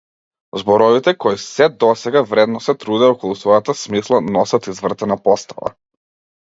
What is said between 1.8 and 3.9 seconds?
до сега вредно се трудеа околу својата